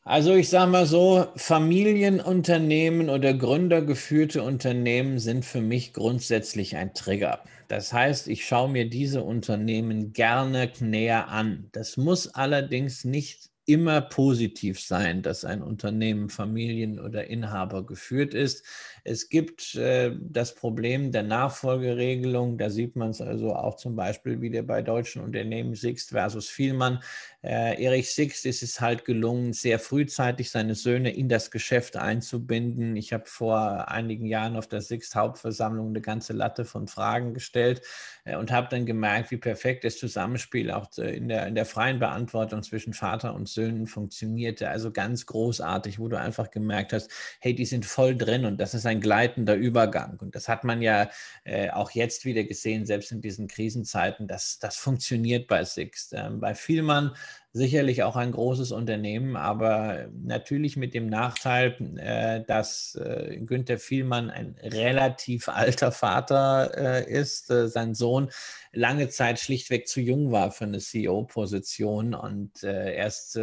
[0.05, 7.43] Also ich sage mal so, Familienunternehmen oder gründergeführte Unternehmen sind für mich grundsätzlich ein Trigger.
[7.69, 11.69] Das heißt, ich schaue mir diese Unternehmen gerne näher an.
[11.73, 18.65] Das muss allerdings nicht immer positiv sein, dass ein Unternehmen Familien- oder Inhaber geführt ist.
[19.05, 22.59] Es gibt äh, das Problem der Nachfolgeregelung.
[22.59, 27.01] Da sieht man es also auch zum Beispiel wieder bei deutschen Unternehmen Sixt versus Vielmann.
[27.43, 32.97] Äh, Erich Sixt ist es halt gelungen, sehr frühzeitig seine Söhne in das Geschäft einzubinden.
[32.97, 37.83] Ich habe vor einigen Jahren auf der Sixt Hauptversammlung eine ganze Latte von Fragen gestellt
[38.25, 41.67] äh, und habe dann gemerkt, wie perfekt das Zusammenspiel auch äh, in der, in der
[41.67, 44.69] freien Beantwortung zwischen Vater und Söhnen funktionierte.
[44.69, 47.11] Also ganz großartig, wo du einfach gemerkt hast,
[47.41, 50.18] hey, die sind voll drin und das ist ein gleitender Übergang.
[50.20, 51.11] Und das hat man ja
[51.44, 56.12] äh, auch jetzt wieder gesehen, selbst in diesen Krisenzeiten, dass das funktioniert bei Sixt.
[56.12, 57.14] Ähm, bei Vielmann
[57.55, 64.31] sicherlich auch ein großes Unternehmen, aber natürlich mit dem Nachteil, äh, dass äh, Günther Vielmann
[64.31, 67.49] ein relativ alter Vater äh, ist.
[67.49, 68.31] Sein Sohn
[68.73, 73.38] lange Zeit schlichtweg zu jung war für eine CEO-Position und erst,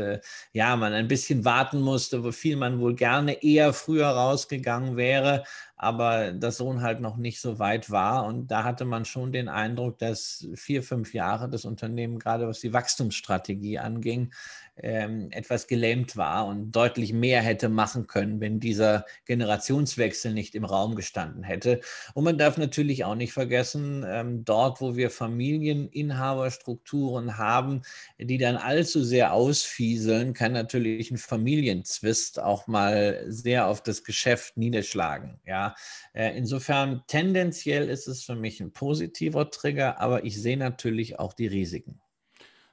[0.54, 5.44] ja, man ein bisschen warten musste, wo Vielmann wohl gerne eher früher rausgegangen wäre
[5.82, 8.26] aber der Sohn halt noch nicht so weit war.
[8.26, 12.60] Und da hatte man schon den Eindruck, dass vier, fünf Jahre das Unternehmen, gerade was
[12.60, 14.34] die Wachstumsstrategie anging,
[14.82, 20.66] ähm, etwas gelähmt war und deutlich mehr hätte machen können, wenn dieser Generationswechsel nicht im
[20.66, 21.82] Raum gestanden hätte.
[22.14, 27.82] Und man darf natürlich auch nicht vergessen, ähm, dort, wo wir Familieninhaberstrukturen haben,
[28.18, 34.58] die dann allzu sehr ausfieseln, kann natürlich ein Familienzwist auch mal sehr auf das Geschäft
[34.58, 35.40] niederschlagen.
[35.46, 35.76] Ja,
[36.14, 41.34] äh, insofern tendenziell ist es für mich ein positiver Trigger, aber ich sehe natürlich auch
[41.34, 42.00] die Risiken.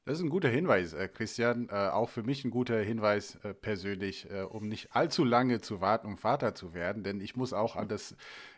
[0.06, 1.68] Das ist ein guter Hinweis, äh, Christian.
[1.68, 5.80] Äh, auch für mich ein guter Hinweis äh, persönlich, äh, um nicht allzu lange zu
[5.80, 7.02] warten, um Vater zu werden.
[7.02, 8.14] Denn ich muss auch an das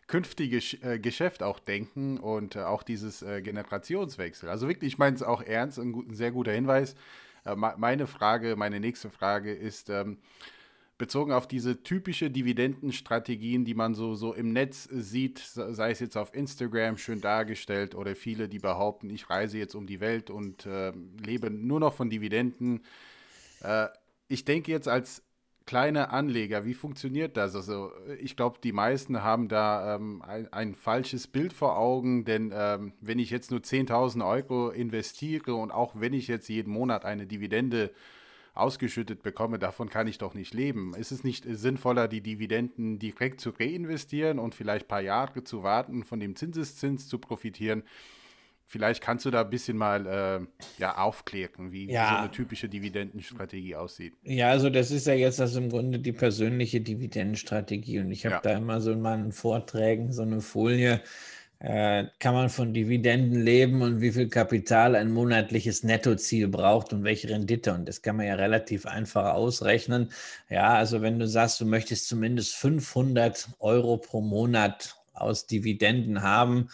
[0.09, 4.51] künftige äh, Geschäft auch denken und äh, auch dieses Generationswechsel.
[4.51, 6.95] Also wirklich, ich meine es auch ernst, ein, ein, sehr guter Hinweis.
[7.55, 10.19] meine Frage, meine nächste Frage ist, ähm,
[10.99, 16.17] bezogen auf diese typische Dividendenstrategien, die man so, so im Netz sieht, sei es jetzt
[16.17, 20.67] auf Instagram schön dargestellt oder viele, die behaupten, ich reise jetzt um die Welt und
[20.67, 20.93] äh,
[21.25, 22.83] lebe nur noch von Dividenden.
[23.63, 23.87] Äh,
[24.27, 25.23] ich denke jetzt als
[25.67, 27.55] kleiner Anleger, wie funktioniert das?
[27.55, 32.53] Also ich glaube, die meisten haben da ähm, ein, ein, falsches Bild vor Augen, denn
[32.55, 37.05] ähm, wenn ich jetzt nur 10.000 Euro investiere und auch wenn ich jetzt jeden Monat
[37.05, 38.18] eine Dividende äh,
[38.59, 40.95] ausgeschüttet bekomme, davon kann ich doch nicht leben.
[40.95, 45.63] Ist es nicht sinnvoller, die Dividenden direkt zu reinvestieren und vielleicht ein paar Jahre zu
[45.63, 47.83] warten, von dem Zinseszins zu profitieren?
[48.71, 50.47] Vielleicht kannst du da ein bisschen mal äh,
[50.79, 52.11] ja, aufklären, wie, ja.
[52.11, 54.13] so eine typische Dividendenstrategie aussieht.
[54.25, 58.01] Ja, also das ist ja jetzt das im Grunde die persönliche Dividendenstrategie.
[58.01, 58.41] Und ich habe ja.
[58.43, 61.01] da immer so in meinen Vorträgen so eine Folie,
[61.61, 67.31] kann man von Dividenden leben und wie viel Kapital ein monatliches Nettoziel braucht und welche
[67.31, 67.75] Rendite.
[67.75, 70.13] Und das kann man ja relativ einfach ausrechnen.
[70.49, 76.69] Ja, also wenn du sagst, du möchtest zumindest 500 Euro pro Monat aus Dividenden haben,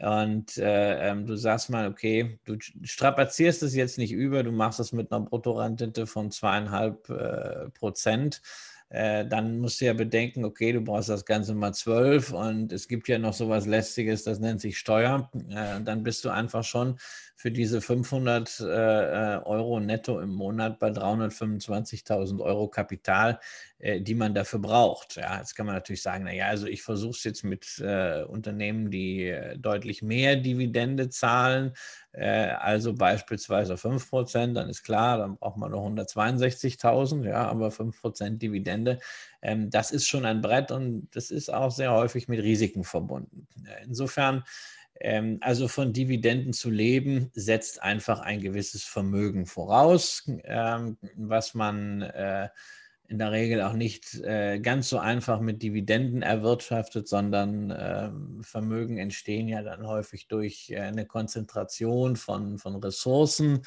[0.00, 4.80] und äh, ähm, du sagst mal, okay, du strapazierst es jetzt nicht über, du machst
[4.80, 8.42] es mit einer Bruttorendite von zweieinhalb äh, Prozent
[8.94, 12.86] äh, dann musst du ja bedenken, okay, du brauchst das Ganze mal zwölf und es
[12.86, 15.30] gibt ja noch so was Lästiges, das nennt sich Steuer.
[15.50, 16.96] Äh, dann bist du einfach schon
[17.34, 18.64] für diese 500 äh,
[19.44, 23.40] Euro netto im Monat bei 325.000 Euro Kapital,
[23.84, 25.16] äh, die man dafür braucht.
[25.16, 28.90] Ja, jetzt kann man natürlich sagen, naja, also ich versuche es jetzt mit äh, Unternehmen,
[28.90, 31.74] die äh, deutlich mehr Dividende zahlen,
[32.12, 37.70] äh, also beispielsweise 5 Prozent, dann ist klar, dann braucht man noch 162.000, ja, aber
[37.70, 39.00] 5 Prozent Dividende,
[39.42, 43.46] ähm, das ist schon ein Brett und das ist auch sehr häufig mit Risiken verbunden.
[43.84, 44.44] Insofern
[44.98, 52.00] ähm, also von Dividenden zu leben, setzt einfach ein gewisses Vermögen voraus, ähm, was man
[52.00, 52.48] äh,
[53.08, 58.98] in der Regel auch nicht äh, ganz so einfach mit Dividenden erwirtschaftet, sondern ähm, Vermögen
[58.98, 63.62] entstehen ja dann häufig durch äh, eine Konzentration von, von Ressourcen,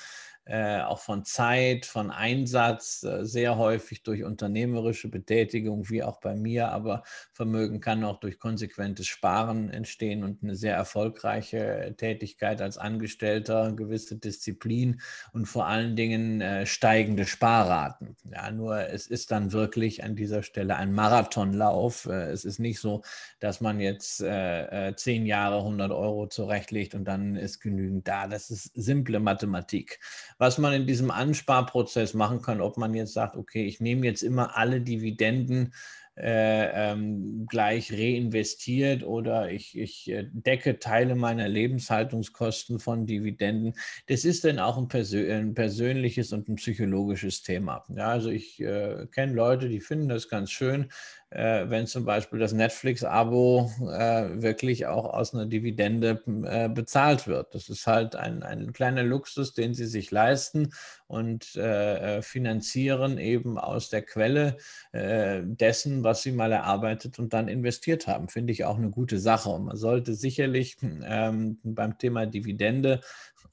[0.47, 6.36] äh, auch von Zeit, von Einsatz, äh, sehr häufig durch unternehmerische Betätigung, wie auch bei
[6.36, 12.77] mir, aber Vermögen kann auch durch konsequentes Sparen entstehen und eine sehr erfolgreiche Tätigkeit als
[12.77, 15.01] Angestellter, gewisse Disziplin
[15.33, 18.15] und vor allen Dingen äh, steigende Sparraten.
[18.31, 22.05] Ja, nur es ist dann wirklich an dieser Stelle ein Marathonlauf.
[22.05, 23.01] Äh, es ist nicht so,
[23.39, 28.27] dass man jetzt äh, zehn Jahre 100 Euro zurechtlegt und dann ist genügend da.
[28.27, 29.99] Das ist simple Mathematik
[30.38, 34.21] was man in diesem Ansparprozess machen kann, ob man jetzt sagt, okay, ich nehme jetzt
[34.21, 35.73] immer alle Dividenden
[36.19, 43.76] äh, ähm, gleich reinvestiert oder ich, ich äh, decke Teile meiner Lebenshaltungskosten von Dividenden.
[44.08, 47.84] Das ist dann auch ein, persö ein persönliches und ein psychologisches Thema.
[47.95, 50.89] Ja, also ich äh, kenne Leute, die finden das ganz schön,
[51.29, 57.53] äh, wenn zum Beispiel das Netflix-Abo äh, wirklich auch aus einer Dividende äh, bezahlt wird.
[57.53, 60.73] Das ist halt ein, ein kleiner Luxus, den sie sich leisten
[61.07, 64.57] und äh, äh, finanzieren eben aus der Quelle
[64.93, 68.29] äh, dessen, was sie mal erarbeitet und dann investiert haben.
[68.29, 69.49] Finde ich auch eine gute Sache.
[69.49, 73.01] Und man sollte sicherlich ähm, beim Thema Dividende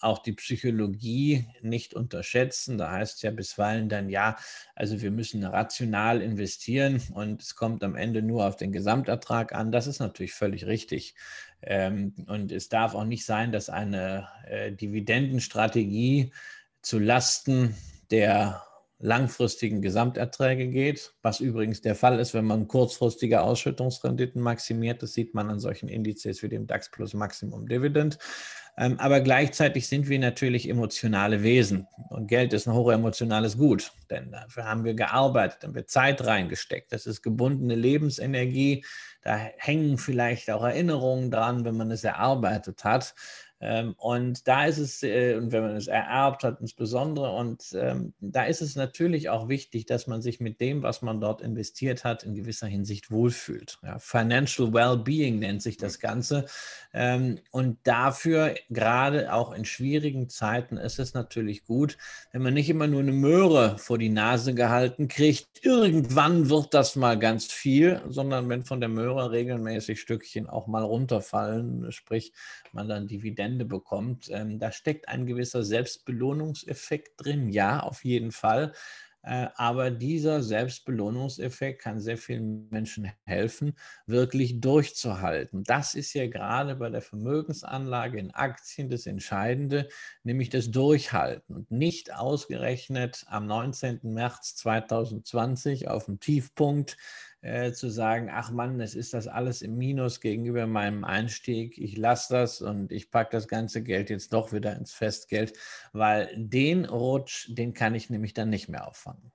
[0.00, 2.78] auch die Psychologie nicht unterschätzen.
[2.78, 4.36] Da heißt es ja bisweilen dann, ja,
[4.74, 9.72] also wir müssen rational investieren und es kommt am Ende nur auf den Gesamtertrag an.
[9.72, 11.14] Das ist natürlich völlig richtig.
[11.62, 16.32] Ähm, und es darf auch nicht sein, dass eine äh, Dividendenstrategie
[16.82, 17.74] zu Lasten
[18.10, 18.62] der
[19.04, 25.02] langfristigen Gesamterträge geht, was übrigens der Fall ist, wenn man kurzfristige Ausschüttungsrenditen maximiert.
[25.02, 28.18] Das sieht man an solchen Indizes wie dem DAX plus Maximum Dividend.
[28.76, 34.32] Ähm, aber gleichzeitig sind wir natürlich emotionale Wesen und Geld ist ein hochemotionales Gut, denn
[34.32, 36.92] dafür haben wir gearbeitet, haben wir Zeit reingesteckt.
[36.92, 38.84] Das ist gebundene Lebensenergie.
[39.22, 43.14] Da hängen vielleicht auch Erinnerungen dran, wenn man es erarbeitet hat.
[43.64, 48.12] Ähm, und da ist es, äh, und wenn man es ererbt hat, insbesondere, und ähm,
[48.20, 52.04] da ist es natürlich auch wichtig, dass man sich mit dem, was man dort investiert
[52.04, 53.78] hat, in gewisser Hinsicht wohlfühlt.
[53.82, 56.44] Ja, Financial Well-Being nennt sich das Ganze.
[56.92, 61.96] Ähm, und dafür, gerade auch in schwierigen Zeiten, ist es natürlich gut,
[62.32, 65.46] wenn man nicht immer nur eine Möhre vor die Nase gehalten kriegt.
[65.62, 70.82] Irgendwann wird das mal ganz viel, sondern wenn von der Möhre regelmäßig Stückchen auch mal
[70.82, 72.32] runterfallen, sprich
[72.72, 74.28] man dann Dividenden Dividende bekommt.
[74.30, 78.72] Ähm, da steckt ein gewisser Selbstbelohnungseffekt drin, ja, auf jeden Fall.
[79.22, 83.74] Äh, aber dieser Selbstbelohnungseffekt kann sehr vielen Menschen helfen,
[84.06, 85.64] wirklich durchzuhalten.
[85.64, 89.88] Das ist ja gerade bei der Vermögensanlage in Aktien das Entscheidende,
[90.24, 94.00] nämlich das Durchhalten und nicht ausgerechnet am 19.
[94.02, 96.98] März 2020 auf dem Tiefpunkt
[97.44, 101.94] äh, zu sagen, ach Mann, es ist das alles im Minus gegenüber meinem Einstieg, ich
[101.98, 105.52] lasse das und ich packe das ganze Geld jetzt doch wieder ins Festgeld,
[105.92, 109.30] weil den Rutsch, den kann ich nämlich dann nicht mehr auffangen.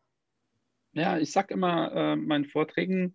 [0.94, 3.14] Ja, ich sage immer äh, meinen Vorträgen,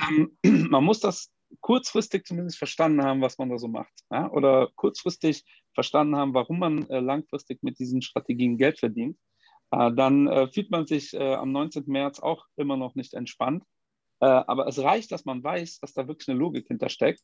[0.00, 0.36] ähm,
[0.68, 3.92] man muss das kurzfristig zumindest verstanden haben, was man da so macht.
[4.10, 4.28] Ja?
[4.32, 5.44] Oder kurzfristig
[5.74, 9.16] verstanden haben, warum man äh, langfristig mit diesen Strategien Geld verdient.
[9.70, 11.84] Äh, dann äh, fühlt man sich am 19.
[11.86, 13.62] März auch immer noch nicht entspannt.
[14.24, 17.20] Äh, aber es reicht, dass man weiß, dass da wirklich eine Logik hintersteckt.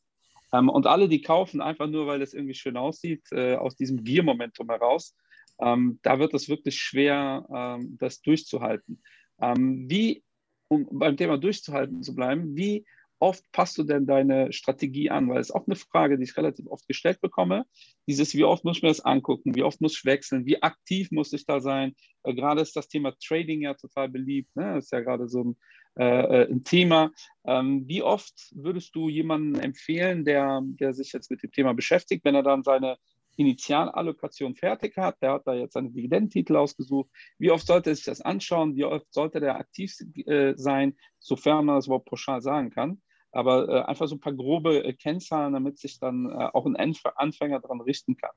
[0.52, 4.04] Ähm, und alle, die kaufen, einfach nur, weil es irgendwie schön aussieht, äh, aus diesem
[4.04, 5.16] Gier-Momentum heraus,
[5.62, 9.02] ähm, da wird es wirklich schwer, ähm, das durchzuhalten.
[9.42, 10.22] wie,
[10.68, 12.84] um beim Thema durchzuhalten zu bleiben, wie
[13.20, 15.28] oft passt du denn deine Strategie an?
[15.28, 17.64] Weil es ist auch eine Frage, die ich relativ oft gestellt bekomme.
[18.08, 19.54] Dieses, wie oft muss ich mir das angucken?
[19.54, 20.46] Wie oft muss ich wechseln?
[20.46, 21.94] Wie aktiv muss ich da sein?
[22.24, 24.54] Äh, gerade ist das Thema Trading ja total beliebt.
[24.56, 24.74] Ne?
[24.74, 25.56] Das ist ja gerade so ein,
[25.98, 27.12] äh, äh, ein Thema.
[27.44, 32.24] Ähm, wie oft würdest du jemanden empfehlen, der, der sich jetzt mit dem Thema beschäftigt,
[32.24, 32.96] wenn er dann seine
[33.36, 37.10] Initialallokation fertig hat, der hat da jetzt seine Dividendentitel ausgesucht.
[37.38, 38.76] Wie oft sollte er sich das anschauen?
[38.76, 39.94] Wie oft sollte der aktiv
[40.26, 43.00] äh, sein, sofern man das überhaupt pauschal sagen kann?
[43.32, 46.76] Aber äh, einfach so ein paar grobe äh, Kennzahlen, damit sich dann äh, auch ein
[46.76, 48.30] Anfänger daran richten kann.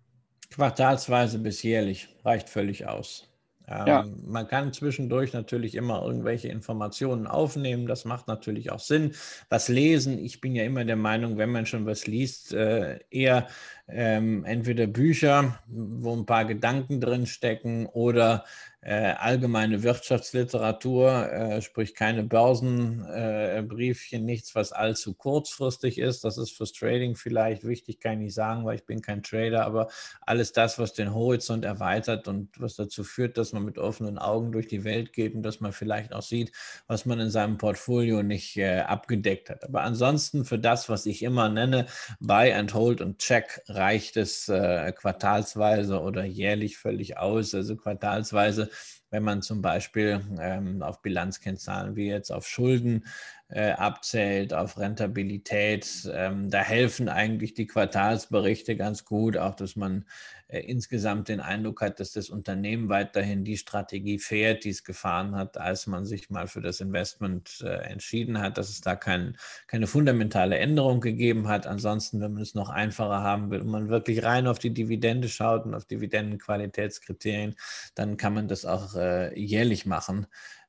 [0.52, 3.34] Quartalsweise bis jährlich reicht völlig aus.
[3.68, 4.06] Ähm, ja.
[4.26, 7.88] Man kann zwischendurch natürlich immer irgendwelche Informationen aufnehmen.
[7.88, 9.14] Das macht natürlich auch Sinn.
[9.50, 13.48] Was lesen, ich bin ja immer der Meinung, wenn man schon was liest, äh, eher
[13.94, 18.44] ähm, entweder Bücher, wo ein paar Gedanken drin stecken oder
[18.86, 26.26] äh, allgemeine Wirtschaftsliteratur, äh, sprich keine Börsenbriefchen, äh, nichts, was allzu kurzfristig ist.
[26.26, 29.66] Das ist fürs Trading vielleicht wichtig, kann ich nicht sagen, weil ich bin kein Trader,
[29.66, 29.88] aber
[30.22, 34.52] alles das, was den Horizont erweitert und was dazu führt, dass man mit offenen Augen
[34.52, 36.52] durch die Welt geht und dass man vielleicht auch sieht,
[36.88, 39.64] was man in seinem Portfolio nicht äh, abgedeckt hat.
[39.64, 41.86] Aber ansonsten für das, was ich immer nenne,
[42.20, 47.54] Buy and Hold und Check, reicht es äh, quartalsweise oder jährlich völlig aus.
[47.54, 48.70] Also quartalsweise
[49.14, 53.06] wenn man zum Beispiel ähm, auf Bilanzkennzahlen wie jetzt auf Schulden
[53.54, 56.10] äh, abzählt, auf Rentabilität.
[56.12, 60.06] Ähm, da helfen eigentlich die Quartalsberichte ganz gut, auch dass man
[60.48, 65.36] äh, insgesamt den Eindruck hat, dass das Unternehmen weiterhin die Strategie fährt, die es gefahren
[65.36, 69.38] hat, als man sich mal für das Investment äh, entschieden hat, dass es da kein,
[69.68, 71.68] keine fundamentale Änderung gegeben hat.
[71.68, 75.30] Ansonsten, wenn man es noch einfacher haben will und man wirklich rein auf die Dividende
[75.30, 77.56] schaut und auf Dividendenqualitätskriterien,
[77.94, 80.26] dann kann man das auch äh, jährlich machen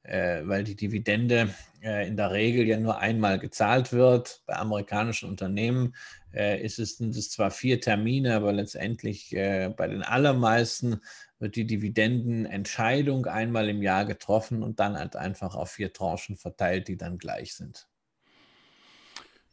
[0.06, 4.42] weil die Dividende äh, in der Regel ja nur einmal gezahlt wird.
[4.46, 5.94] Bei amerikanischen Unternehmen
[6.32, 11.00] äh, ist es, sind es zwar vier Termine, aber letztendlich äh, bei den allermeisten
[11.38, 16.88] wird die Dividendenentscheidung einmal im Jahr getroffen und dann halt einfach auf vier Tranchen verteilt,
[16.88, 17.86] die dann gleich sind.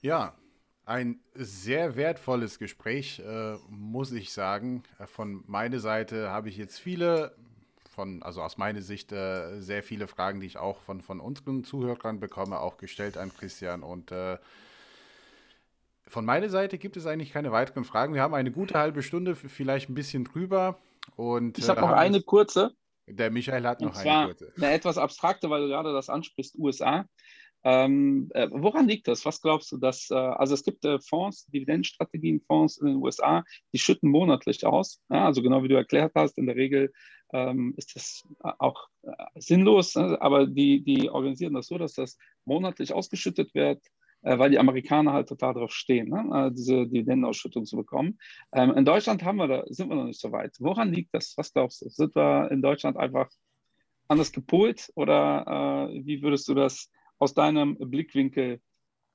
[0.01, 0.35] Ja,
[0.85, 4.83] ein sehr wertvolles Gespräch, äh, muss ich sagen.
[4.99, 7.35] Äh, von meiner Seite habe ich jetzt viele
[8.01, 11.63] von, also aus meiner Sicht, äh, sehr viele Fragen, die ich auch von, von unseren
[11.63, 13.83] Zuhörern bekomme, auch gestellt an Christian.
[13.83, 14.39] Und äh,
[16.07, 18.15] von meiner Seite gibt es eigentlich keine weiteren Fragen.
[18.15, 20.79] Wir haben eine gute halbe Stunde, vielleicht ein bisschen drüber.
[21.15, 22.71] Und, ich habe äh, noch eine kurze.
[23.05, 24.51] Der Michael hat noch eine kurze.
[24.57, 27.05] Eine etwas abstrakte, weil du gerade das ansprichst, USA.
[27.63, 29.23] Ähm, äh, woran liegt das?
[29.25, 33.77] Was glaubst du, dass, äh, also es gibt äh, Fonds, Dividendenstrategienfonds in den USA, die
[33.77, 34.99] schütten monatlich aus.
[35.09, 36.91] Ja, also genau wie du erklärt hast, in der Regel
[37.33, 40.17] ähm, ist das auch äh, sinnlos, ne?
[40.21, 43.83] aber die, die organisieren das so, dass das monatlich ausgeschüttet wird,
[44.21, 46.47] äh, weil die Amerikaner halt total darauf stehen, ne?
[46.47, 48.19] Äh, diese Dividendenausschüttung zu bekommen.
[48.53, 50.55] Ähm, in Deutschland haben wir da, sind wir noch nicht so weit.
[50.59, 51.33] Woran liegt das?
[51.37, 51.89] Was glaubst du?
[51.89, 53.29] Sind wir in Deutschland einfach
[54.07, 58.59] anders gepolt oder wie würdest du das aus deinem Blickwinkel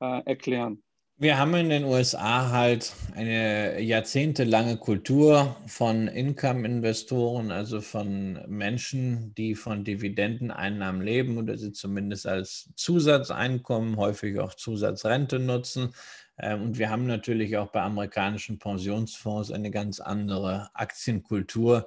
[0.01, 0.83] äh, erklären?
[1.19, 9.55] Wir haben in den USA halt eine jahrzehntelange Kultur von Income-Investoren, also von Menschen, die
[9.55, 15.95] von Dividendeneinnahmen leben oder sie zumindest als Zusatzeinkommen, häufig auch Zusatzrente nutzen.
[16.39, 21.87] Ähm, und wir haben natürlich auch bei amerikanischen Pensionsfonds eine ganz andere Aktienkultur,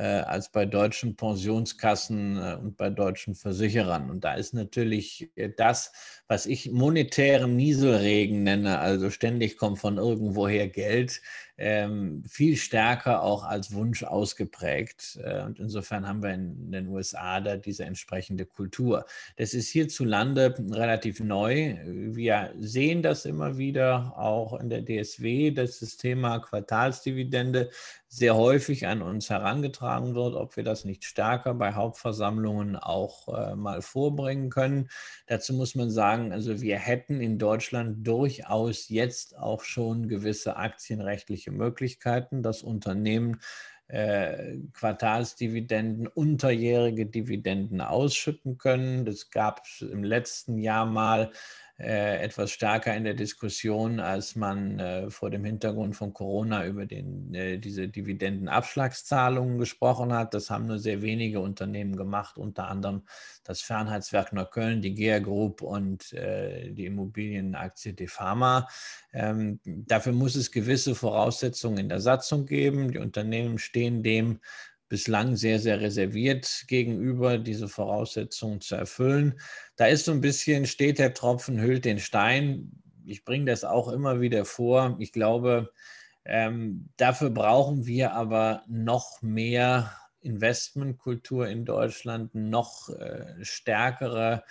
[0.00, 4.10] als bei deutschen Pensionskassen äh, und bei deutschen Versicherern.
[4.10, 5.92] Und da ist natürlich äh, das,
[6.28, 11.20] was ich monetären Nieselregen nenne, also ständig kommt von irgendwoher Geld,
[11.58, 15.18] ähm, viel stärker auch als Wunsch ausgeprägt.
[15.22, 19.06] Äh, und insofern haben wir in den USA da diese entsprechende Kultur.
[19.36, 21.76] Das ist hierzulande relativ neu.
[21.84, 27.70] Wir sehen das immer wieder auch in der DSW, dass das Thema Quartalsdividende
[28.08, 33.56] sehr häufig an uns herangetragen wird, ob wir das nicht stärker bei Hauptversammlungen auch äh,
[33.56, 34.88] mal vorbringen können.
[35.26, 41.45] Dazu muss man sagen, also wir hätten in Deutschland durchaus jetzt auch schon gewisse aktienrechtliche
[41.50, 43.40] Möglichkeiten, das Unternehmen
[43.88, 49.04] äh, Quartalsdividenden, unterjährige Dividenden ausschütten können.
[49.04, 51.30] Das gab es im letzten Jahr mal
[51.78, 56.86] äh, etwas stärker in der Diskussion, als man äh, vor dem Hintergrund von Corona über
[56.86, 60.32] den, äh, diese Dividendenabschlagszahlungen gesprochen hat.
[60.32, 63.02] Das haben nur sehr wenige Unternehmen gemacht, unter anderem
[63.44, 68.68] das Fernheitswerk Neukölln, die GEA Group und äh, die Immobilienaktie Defama.
[69.12, 72.90] Ähm, dafür muss es gewisse Voraussetzungen in der Satzung geben.
[72.90, 74.40] Die Unternehmen stehen dem
[74.88, 79.40] bislang sehr, sehr reserviert gegenüber, diese Voraussetzungen zu erfüllen.
[79.76, 82.82] Da ist so ein bisschen, steht der Tropfen, hüllt den Stein.
[83.04, 84.96] Ich bringe das auch immer wieder vor.
[84.98, 85.70] Ich glaube,
[86.24, 94.42] ähm, dafür brauchen wir aber noch mehr Investmentkultur in Deutschland, noch äh, stärkere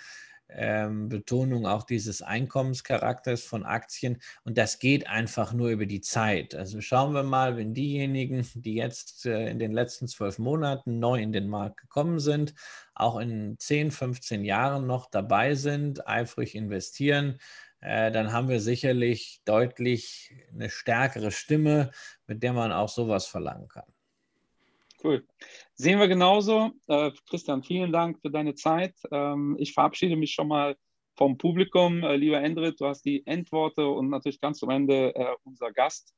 [0.48, 4.18] ähm, Betonung auch dieses Einkommenscharakters von Aktien.
[4.44, 6.54] Und das geht einfach nur über die Zeit.
[6.54, 11.20] Also schauen wir mal, wenn diejenigen, die jetzt äh, in den letzten zwölf Monaten neu
[11.20, 12.54] in den Markt gekommen sind,
[12.94, 17.38] auch in 10, 15 Jahren noch dabei sind, eifrig investieren,
[17.80, 21.90] äh, dann haben wir sicherlich deutlich eine stärkere Stimme,
[22.26, 23.95] mit der man auch sowas verlangen kann.
[25.02, 25.26] Cool.
[25.74, 26.72] Sehen wir genauso.
[26.88, 28.94] Äh, Christian, vielen Dank für deine Zeit.
[29.10, 30.76] Ähm, ich verabschiede mich schon mal
[31.16, 32.02] vom Publikum.
[32.02, 36.14] Äh, lieber Endrit, du hast die Endworte und natürlich ganz am Ende äh, unser Gast.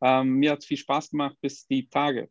[0.00, 1.36] Ähm, mir hat es viel Spaß gemacht.
[1.40, 2.28] Bis die Tage.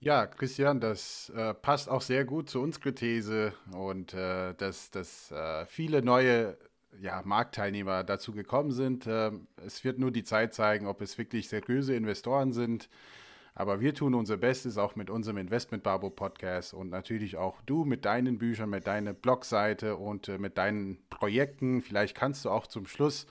[0.00, 5.30] Ja, Christian, das äh, passt auch sehr gut zu unserer These und äh, dass, dass
[5.30, 6.58] äh, viele neue
[7.00, 9.06] ja, Marktteilnehmer dazu gekommen sind.
[9.06, 12.88] Ähm, es wird nur die Zeit zeigen, ob es wirklich seriöse Investoren sind
[13.54, 17.84] aber wir tun unser Bestes auch mit unserem Investment Babo Podcast und natürlich auch du
[17.84, 21.82] mit deinen Büchern, mit deiner Blogseite und äh, mit deinen Projekten.
[21.82, 23.26] Vielleicht kannst du auch zum Schluss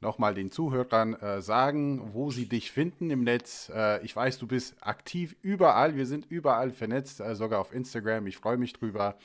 [0.00, 3.70] nochmal den Zuhörern äh, sagen, wo sie dich finden im Netz.
[3.74, 5.94] Äh, ich weiß, du bist aktiv überall.
[5.96, 8.26] Wir sind überall vernetzt, äh, sogar auf Instagram.
[8.26, 9.16] Ich freue mich drüber.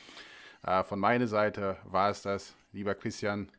[0.64, 2.56] Äh, von meiner Seite war es das.
[2.74, 3.50] Lieber Christian,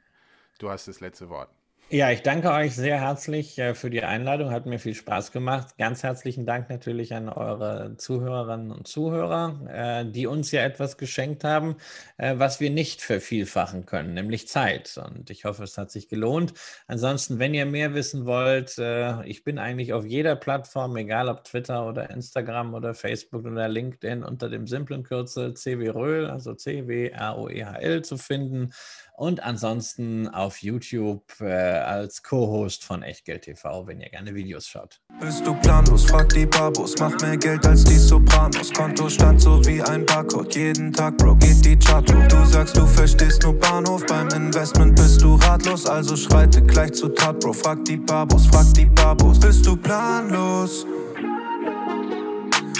[0.58, 1.55] du hast das letzte Wort.
[1.88, 4.50] Ja, ich danke euch sehr herzlich äh, für die Einladung.
[4.50, 5.78] Hat mir viel Spaß gemacht.
[5.78, 11.44] Ganz herzlichen Dank natürlich an eure Zuhörerinnen und Zuhörer, äh, die uns ja etwas geschenkt
[11.44, 11.76] haben,
[12.16, 14.98] äh, was wir nicht vervielfachen können, nämlich Zeit.
[14.98, 16.54] Und ich hoffe, es hat sich gelohnt.
[16.88, 18.78] Ansonsten, wenn ihr mehr wissen wollt,
[19.24, 24.24] ich bin eigentlich auf jeder Plattform, egal ob Twitter oder Instagram oder Facebook oder LinkedIn,
[24.24, 28.72] unter dem simplen Kürzel CW Röhl, also C-W-R-O-E-H-L zu finden
[29.16, 35.00] und ansonsten auf YouTube äh, als Co-Host von Echtgeld TV, wenn ihr gerne Videos schaut.
[35.20, 36.04] Bist du planlos?
[36.04, 36.94] Frag die Babos.
[37.00, 38.72] Mach mehr Geld als die Sopranos.
[38.72, 40.54] Kontostand so wie ein Barcode.
[40.54, 42.28] Jeden Tag, Bro, geht die Chart hoch.
[42.28, 44.04] Du sagst, du verstehst nur Bahnhof.
[44.06, 45.86] Beim Investment bist du ratlos.
[45.86, 47.54] Also schreite gleich zu Tat, Bro.
[47.54, 49.40] Frag die Babos, frag die Babos.
[49.40, 50.86] Bist du planlos?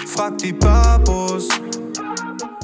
[0.07, 1.49] Frag die Babos.